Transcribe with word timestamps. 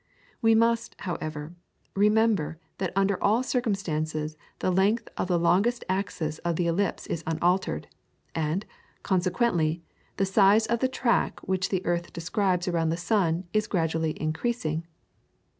We 0.41 0.55
must, 0.55 0.95
however, 1.01 1.53
remember 1.95 2.57
that 2.79 2.91
under 2.95 3.23
all 3.23 3.43
circumstances 3.43 4.35
the 4.57 4.71
length 4.71 5.07
of 5.15 5.27
the 5.27 5.37
longest 5.37 5.83
axis 5.87 6.39
of 6.39 6.55
the 6.55 6.65
ellipse 6.65 7.05
is 7.05 7.23
unaltered, 7.27 7.87
and 8.33 8.65
consequently 9.03 9.83
the 10.17 10.25
size 10.25 10.65
of 10.65 10.79
the 10.79 10.87
track 10.87 11.39
which 11.41 11.69
the 11.69 11.85
earth 11.85 12.13
describes 12.13 12.67
around 12.67 12.89
the 12.89 12.97
sun 12.97 13.43
is 13.53 13.67
gradually 13.67 14.19
increasing. 14.19 14.87